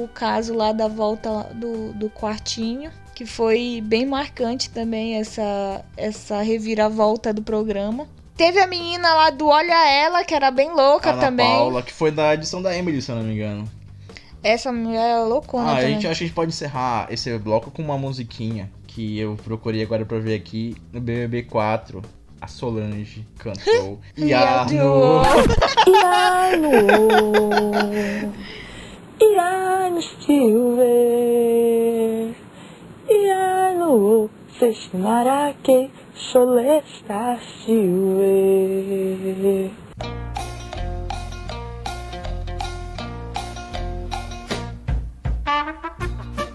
[0.04, 6.42] o caso lá da volta do, do quartinho, que foi bem marcante também essa, essa
[6.42, 8.06] reviravolta do programa.
[8.36, 11.46] Teve a menina lá do Olha Ela, que era bem louca Ana também.
[11.46, 13.66] Paula, que foi da edição da Emily, se eu não me engano.
[14.42, 15.94] Essa mulher é loucona Ah, a também.
[15.94, 19.82] gente, acho que a gente pode encerrar esse bloco com uma musiquinha que eu procurei
[19.82, 22.02] agora pra ver aqui no BBB 4.
[22.38, 25.22] A Solange cantou Yarno.
[29.20, 30.84] Yarno Silver
[33.08, 34.30] Yarno
[36.18, 39.70] Sholesta Silver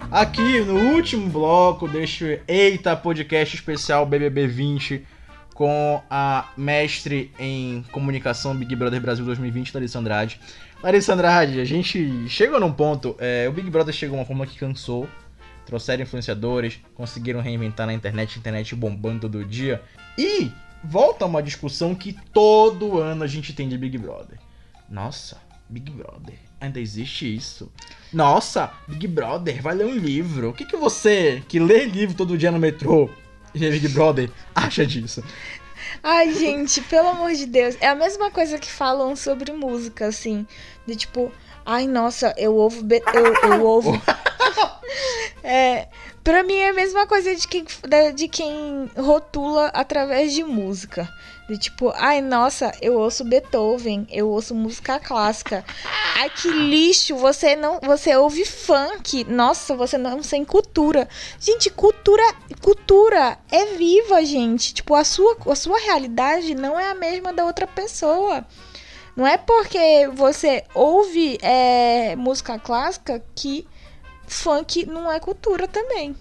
[0.09, 5.05] Aqui no último bloco deste Eita Podcast Especial BBB 20
[5.53, 10.39] com a mestre em comunicação Big Brother Brasil 2020, Larissa Andrade.
[10.81, 14.57] Larissa Andrade, a gente chegou num ponto, é, o Big Brother chegou uma forma que
[14.57, 15.07] cansou,
[15.65, 19.81] trouxeram influenciadores, conseguiram reinventar na internet, internet bombando todo dia,
[20.17, 20.51] e
[20.83, 24.37] volta uma discussão que todo ano a gente tem de Big Brother.
[24.89, 25.37] Nossa,
[25.69, 27.71] Big Brother, ainda existe isso?
[28.11, 30.49] Nossa, Big Brother, vai ler um livro.
[30.49, 33.09] O que, que você, que lê livro todo dia no metrô,
[33.53, 35.23] e Big Brother, acha disso?
[36.03, 37.77] Ai, gente, pelo amor de Deus.
[37.79, 40.45] É a mesma coisa que falam sobre música, assim.
[40.85, 41.31] De tipo,
[41.65, 42.83] ai, nossa, eu ouvo.
[42.83, 44.01] Be eu, eu ouvo.
[45.43, 45.87] É.
[46.23, 47.65] Pra mim é a mesma coisa de quem,
[48.15, 51.09] de quem rotula através de música.
[51.49, 55.65] De tipo, ai, nossa, eu ouço Beethoven, eu ouço música clássica.
[56.15, 57.79] Ai, que lixo, você não.
[57.81, 59.23] Você ouve funk.
[59.23, 61.09] Nossa, você não tem cultura.
[61.39, 62.23] Gente, cultura,
[62.61, 64.75] cultura é viva, gente.
[64.75, 68.45] Tipo, a sua, a sua realidade não é a mesma da outra pessoa.
[69.15, 73.67] Não é porque você ouve é, música clássica que
[74.33, 76.15] funk não é cultura também.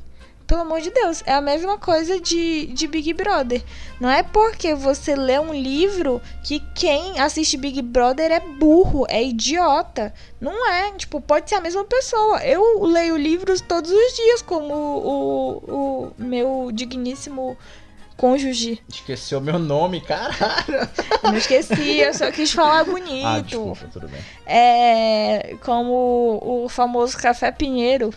[0.51, 3.62] Pelo amor de Deus, é a mesma coisa de, de Big Brother.
[4.01, 9.23] Não é porque você lê um livro que quem assiste Big Brother é burro, é
[9.23, 10.12] idiota.
[10.40, 12.44] Não é, tipo, pode ser a mesma pessoa.
[12.44, 17.57] Eu leio livros todos os dias, como o, o meu digníssimo
[18.20, 18.83] cônjuge.
[18.87, 20.88] Esqueceu meu nome, caralho.
[21.22, 23.26] Eu não esqueci, eu só quis falar bonito.
[23.26, 24.20] Ah, desculpa, tudo bem.
[24.44, 28.12] É, como o famoso Café Pinheiro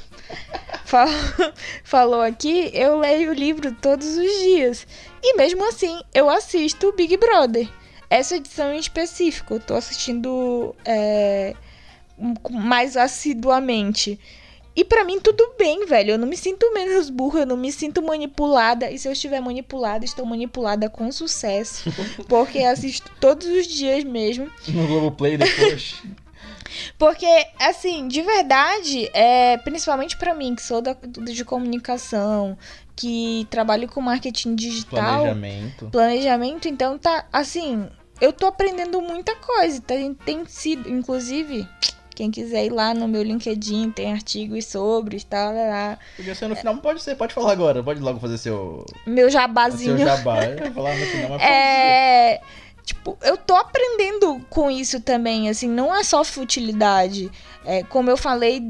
[0.84, 1.06] fa-
[1.86, 4.86] falou aqui, eu leio o livro todos os dias.
[5.24, 7.70] E mesmo assim, eu assisto Big Brother.
[8.10, 11.56] Essa edição em específico, eu tô assistindo é,
[12.52, 14.20] mais assiduamente.
[14.76, 16.12] E pra mim tudo bem, velho.
[16.12, 18.90] Eu não me sinto menos burra, eu não me sinto manipulada.
[18.90, 21.84] E se eu estiver manipulada, estou manipulada com sucesso.
[22.28, 24.50] Porque assisto todos os dias mesmo.
[24.68, 26.02] No Globoplay depois.
[26.98, 27.28] Porque,
[27.60, 32.58] assim, de verdade, é, principalmente pra mim, que sou da, de comunicação,
[32.96, 35.90] que trabalho com marketing digital, Planejamento.
[35.92, 37.88] planejamento, então tá, assim,
[38.20, 39.82] eu tô aprendendo muita coisa.
[39.82, 39.94] tá?
[40.26, 41.68] Tem sido, inclusive,
[42.14, 45.98] quem quiser ir lá no meu LinkedIn, tem artigos sobre, tal, lá.
[46.16, 47.84] Podia ser no final, pode ser, pode falar agora.
[47.84, 49.98] Pode logo fazer seu, meu seu jabazinho.
[49.98, 50.46] jabá.
[50.46, 51.50] Eu ia falar no final, mas pode ser.
[51.50, 52.42] É.
[52.86, 57.32] Tipo, eu tô aprendendo com isso também, assim, não é só futilidade.
[57.66, 58.62] É, como eu falei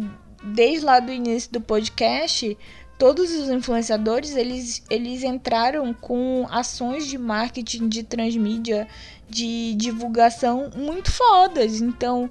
[0.44, 2.56] desde lá do início do podcast,
[2.98, 8.88] todos os influenciadores, eles, eles entraram com ações de marketing, de transmídia,
[9.30, 11.82] de divulgação muito fodas.
[11.82, 12.30] Então,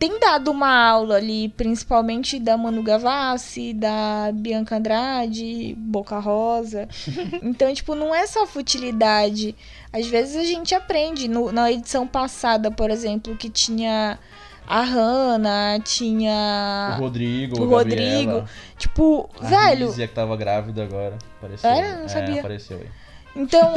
[0.00, 6.88] tem dado uma aula ali, principalmente da Manu Gavassi, da Bianca Andrade, Boca Rosa.
[7.42, 9.54] Então, tipo, não é só futilidade.
[9.92, 11.28] Às vezes a gente aprende.
[11.28, 14.18] No- na edição passada, por exemplo, que tinha
[14.66, 16.96] a Hannah, O tinha.
[16.98, 18.48] Rodrigo, o a Gabriela, Rodrigo.
[18.78, 19.86] Tipo, a velho.
[19.88, 21.18] Rízia, que tava grávida agora.
[21.38, 21.70] Apareceu.
[21.70, 21.96] Era?
[21.98, 22.38] Não É, sabia.
[22.40, 22.88] apareceu aí.
[23.34, 23.74] Então,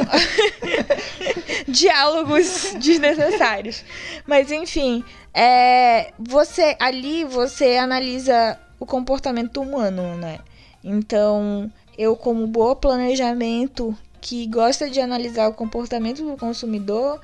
[1.68, 3.84] diálogos desnecessários.
[4.26, 10.38] Mas enfim, é, você ali você analisa o comportamento humano, né?
[10.82, 17.20] Então, eu como boa planejamento que gosta de analisar o comportamento do consumidor,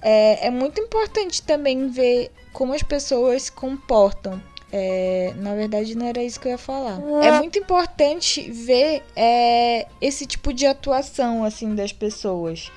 [0.00, 4.40] é, é muito importante também ver como as pessoas se comportam.
[4.70, 7.00] É, na verdade, não era isso que eu ia falar.
[7.22, 12.70] É muito importante ver é, esse tipo de atuação assim das pessoas.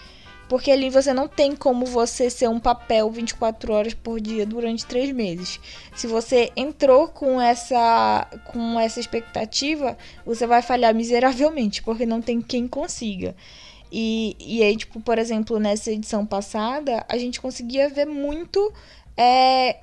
[0.48, 4.86] Porque ali você não tem como você ser um papel 24 horas por dia durante
[4.86, 5.62] três meses.
[5.96, 12.42] Se você entrou com essa, com essa expectativa, você vai falhar miseravelmente, porque não tem
[12.42, 13.34] quem consiga.
[13.90, 18.74] E, e aí, tipo, por exemplo, nessa edição passada, a gente conseguia ver muito
[19.16, 19.80] é,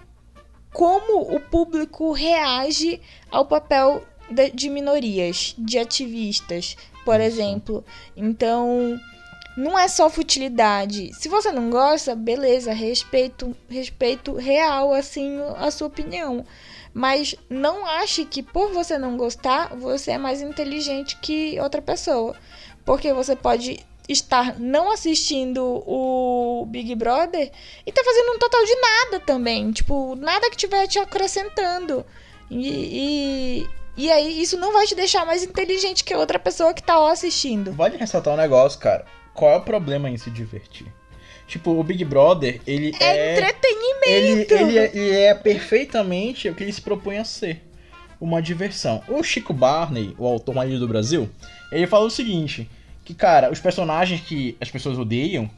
[0.73, 3.01] como o público reage
[3.31, 4.03] ao papel
[4.55, 7.85] de, minorias, de ativistas, por exemplo.
[8.17, 9.01] Então,
[9.57, 11.13] não é só futilidade.
[11.15, 16.45] Se você não gosta, beleza, respeito, respeito real, assim, a sua opinião.
[16.93, 22.37] Mas não ache que por você não gostar, você é mais inteligente que outra pessoa.
[22.85, 27.53] Porque você pode estar não assistindo o Big Brother
[27.87, 29.71] e tá fazendo um total de nada também.
[29.71, 32.05] Tipo, nada que tiver te acrescentando.
[32.51, 33.67] E,
[33.97, 36.99] e, e aí, isso não vai te deixar mais inteligente que outra pessoa que tá
[36.99, 37.73] lá assistindo.
[37.73, 39.05] Vale ressaltar um negócio, cara.
[39.35, 40.87] Qual é o problema em se divertir?
[41.47, 43.33] Tipo, o Big Brother, ele É, é.
[43.33, 44.55] entretenimento.
[44.55, 47.63] ele, ele, é, ele é perfeitamente o que ele se propõe a ser.
[48.21, 49.03] Uma diversão.
[49.09, 51.29] O Chico Barney, o autor mais do Brasil,
[51.71, 52.69] ele fala o seguinte:
[53.09, 55.49] que, cara, os personagens que as pessoas odeiam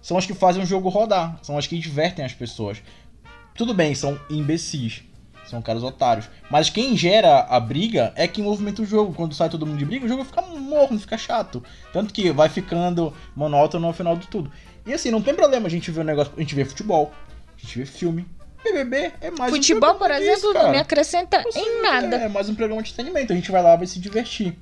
[0.00, 2.80] são os que fazem o jogo rodar, são os que divertem as pessoas.
[3.52, 5.02] Tudo bem, são imbecis,
[5.44, 6.30] são caras otários.
[6.48, 9.12] Mas quem gera a briga é quem movimenta o jogo.
[9.12, 11.64] Quando sai todo mundo de briga, o jogo fica morno, fica chato.
[11.92, 14.52] Tanto que vai ficando monótono no final de tudo.
[14.86, 16.32] E assim, não tem problema a gente ver o negócio.
[16.36, 17.12] A gente vê futebol,
[17.58, 18.24] a gente vê filme.
[18.62, 20.64] BBB é mais um Futebol, por disso, exemplo, cara.
[20.66, 22.16] não me acrescenta Você- em nada.
[22.16, 23.32] É mais um programa de entretenimento.
[23.32, 24.56] A gente vai lá, vai se divertir.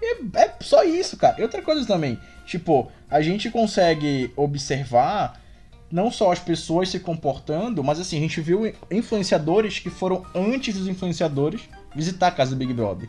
[0.00, 1.36] E é só isso, cara.
[1.38, 2.18] E outra coisa também.
[2.44, 5.40] Tipo, a gente consegue observar
[5.90, 10.76] não só as pessoas se comportando, mas assim, a gente viu influenciadores que foram antes
[10.76, 11.62] dos influenciadores
[11.94, 13.08] visitar a casa do Big Brother.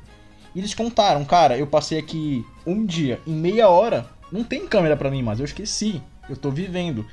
[0.55, 4.95] E eles contaram, cara, eu passei aqui um dia, em meia hora, não tem câmera
[4.95, 6.01] pra mim, mas eu esqueci.
[6.29, 7.05] Eu tô vivendo.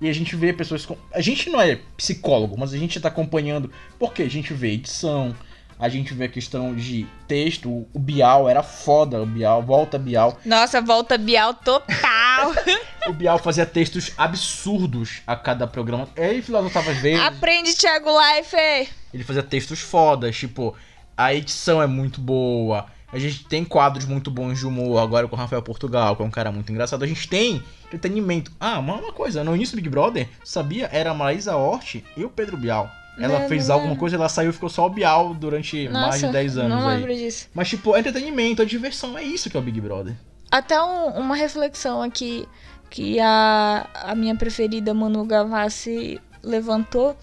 [0.00, 0.96] E a gente vê pessoas com.
[1.12, 3.70] A gente não é psicólogo, mas a gente tá acompanhando.
[3.98, 5.34] Porque a gente vê edição,
[5.78, 7.86] a gente vê a questão de texto.
[7.92, 10.38] O Bial era foda, o Bial, volta Bial.
[10.44, 12.52] Nossa, volta Bial total.
[13.08, 16.08] O Bial fazia textos absurdos a cada programa.
[16.16, 17.20] Ele filosofava às vezes.
[17.20, 18.88] Aprende, Thiago Life.
[19.12, 20.72] Ele fazia textos fodas, tipo,
[21.16, 22.86] a edição é muito boa.
[23.12, 26.24] A gente tem quadros muito bons de humor agora com o Rafael Portugal, que é
[26.24, 27.04] um cara muito engraçado.
[27.04, 28.50] A gente tem entretenimento.
[28.58, 30.88] Ah, uma, uma coisa, no início do Big Brother, sabia?
[30.90, 32.90] Era a Maísa Hort e o Pedro Bial.
[33.18, 34.00] Ela Não, fez não alguma lembro.
[34.00, 36.96] coisa, ela saiu e ficou só o Bial durante mais de 10 anos não aí.
[36.96, 37.48] lembro disso.
[37.54, 40.14] Mas, tipo, é entretenimento, é diversão, é isso que é o Big Brother.
[40.50, 42.48] Até um- uma reflexão aqui
[42.90, 47.16] que a, a minha preferida Manu Gavassi levantou.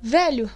[0.00, 0.48] Velho,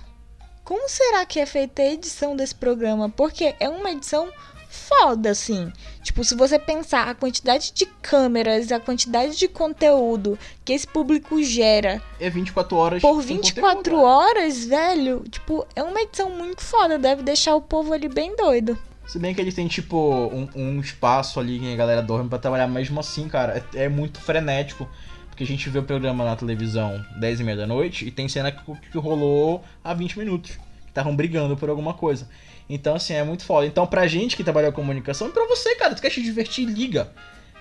[0.65, 3.09] como será que é feita a edição desse programa?
[3.11, 4.29] Porque é uma edição
[4.73, 5.71] foda, assim.
[6.03, 11.43] Tipo, se você pensar a quantidade de câmeras, a quantidade de conteúdo que esse público
[11.43, 13.03] gera É 24 horas.
[13.03, 14.03] por com 24 conteúdo.
[14.03, 16.99] horas, velho, tipo, é uma edição muito foda.
[16.99, 18.77] Deve deixar o povo ali bem doido.
[19.07, 19.97] Se bem que eles têm, tipo,
[20.33, 23.89] um, um espaço ali que a galera dorme pra trabalhar, mesmo assim, cara, é, é
[23.89, 24.89] muito frenético.
[25.29, 28.29] Porque a gente vê o programa na televisão 10 e meia da noite e tem
[28.29, 30.59] cena que, que rolou há 20 minutos.
[30.93, 32.29] Estavam brigando por alguma coisa.
[32.69, 33.67] Então, assim, é muito foda.
[33.67, 36.67] Então, pra gente que trabalha com comunicação, e pra você, cara, tu quer te divertir,
[36.67, 37.11] liga.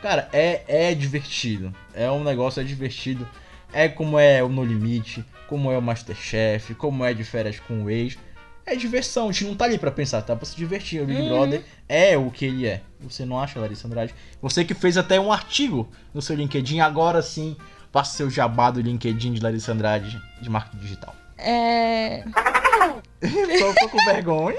[0.02, 1.74] Cara, é, é divertido.
[1.94, 3.28] É um negócio, é divertido.
[3.72, 7.84] É como é o No Limite, como é o Masterchef, como é de férias com
[7.84, 8.18] o ex.
[8.66, 11.02] É diversão, a gente não tá ali pra pensar, tá pra se divertir.
[11.02, 11.30] O Big Uhum.
[11.30, 12.82] Brother é o que ele é.
[13.00, 14.14] Você não acha, Larissa Andrade?
[14.42, 17.56] Você que fez até um artigo no seu LinkedIn, agora sim,
[17.92, 21.16] faça seu jabá do LinkedIn de Larissa Andrade de marketing digital.
[21.38, 22.24] É.
[23.60, 24.58] Só tô com vergonha.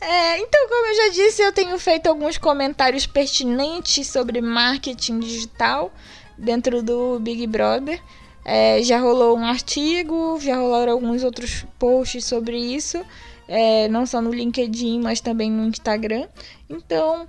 [0.00, 5.92] É, então, como eu já disse, eu tenho feito alguns comentários pertinentes sobre marketing digital
[6.36, 8.00] dentro do Big Brother.
[8.44, 13.00] É, já rolou um artigo, já rolaram alguns outros posts sobre isso,
[13.46, 16.26] é, não só no LinkedIn, mas também no Instagram.
[16.68, 17.28] Então,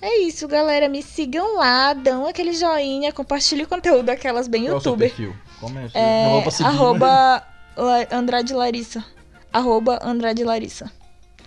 [0.00, 0.88] é isso, galera.
[0.88, 4.92] Me sigam lá, dão aquele joinha, compartilhem o conteúdo daquelas bem Qual é o seu
[4.92, 5.08] youtuber.
[5.10, 5.36] perfil?
[5.60, 6.00] Como é seu?
[6.00, 7.46] É, não vou seguir, arroba
[8.10, 9.04] Andrade Larissa.
[9.52, 10.90] Arroba Andrade Larissa.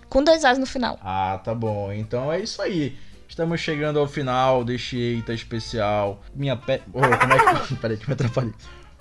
[0.09, 0.99] Com dois As no final.
[1.01, 1.91] Ah, tá bom.
[1.91, 2.97] Então é isso aí.
[3.27, 6.21] Estamos chegando ao final deste Eita especial.
[6.33, 6.81] Minha pe...
[6.91, 7.75] Oh, como é que...
[7.77, 8.53] Peraí que me atrapalhei.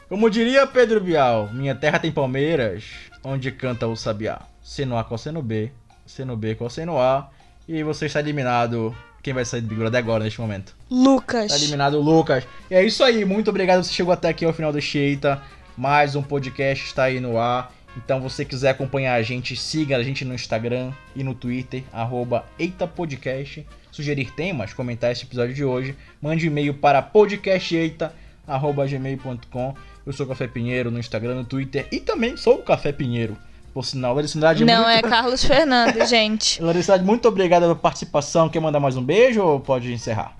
[0.08, 2.84] Como diria Pedro Bial, minha terra tem palmeiras,
[3.22, 4.40] onde canta o sabiá.
[4.62, 5.70] Seno A com seno B,
[6.06, 7.28] seno B com seno A.
[7.68, 8.96] E você está eliminado.
[9.22, 10.74] Quem vai sair do Big Brother agora, neste momento?
[10.90, 11.50] Lucas.
[11.50, 12.44] Tá eliminado o Lucas.
[12.70, 15.42] E é isso aí, muito obrigado você chegou até aqui ao final do Sheita.
[15.78, 17.72] Mais um podcast está aí no ar.
[17.96, 22.44] Então, você quiser acompanhar a gente, siga a gente no Instagram e no Twitter, arroba
[22.58, 23.64] EitaPodcast.
[23.92, 29.74] Sugerir temas, comentar esse episódio de hoje, mande um e-mail para podcasteita.gmail.com.
[30.04, 33.36] Eu sou o Café Pinheiro no Instagram, no Twitter e também sou o Café Pinheiro.
[33.72, 34.88] Por sinal, Larissa Não, muito...
[34.88, 36.60] é Carlos Fernando, gente.
[36.60, 38.48] Larissa muito obrigado pela participação.
[38.48, 40.36] Quer mandar mais um beijo ou pode encerrar?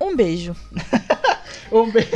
[0.00, 0.56] Um beijo.
[1.72, 2.10] Um beijo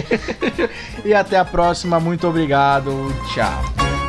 [1.05, 2.01] e até a próxima.
[2.01, 3.15] Muito obrigado.
[3.33, 4.04] Tchau.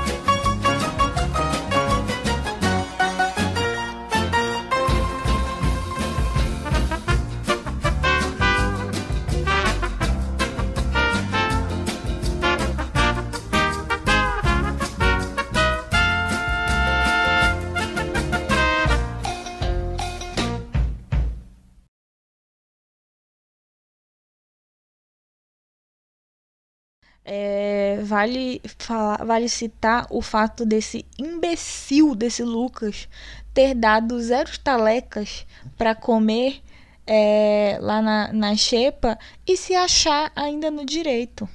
[27.28, 33.10] É, vale, falar, vale citar o fato desse imbecil desse Lucas
[33.52, 35.44] ter dado zero talecas
[35.76, 36.62] para comer
[37.08, 39.18] é, lá na, na xepa
[39.48, 41.50] e se achar ainda no direito.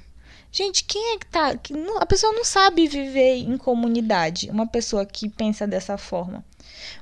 [0.51, 1.55] Gente, quem é que tá.
[1.55, 4.49] Que não, a pessoa não sabe viver em comunidade.
[4.49, 6.43] Uma pessoa que pensa dessa forma.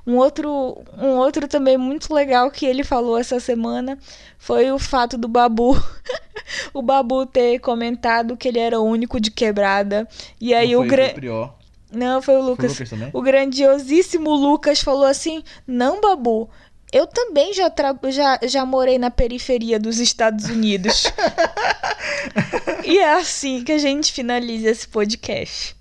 [0.06, 3.98] Um outro, um outro também muito legal que ele falou essa semana
[4.38, 5.80] foi o fato do Babu.
[6.74, 10.08] o Babu ter comentado que ele era o único de quebrada.
[10.40, 11.28] E aí Não o grande.
[11.92, 12.72] Não, foi o Foi o Lucas.
[12.72, 13.10] Lucas também?
[13.12, 16.48] O grandiosíssimo Lucas falou assim: Não, Babu,
[16.92, 21.04] eu também já, tra- já, já morei na periferia dos Estados Unidos.
[22.84, 25.76] e é assim que a gente finaliza esse podcast.